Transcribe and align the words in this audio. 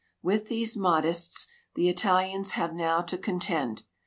With 0.23 0.47
these 0.47 0.75
INIahdists 0.75 1.45
the 1.75 1.87
Italians 1.87 2.53
have 2.53 2.73
now 2.73 3.01
to 3.03 3.19
contend. 3.19 3.83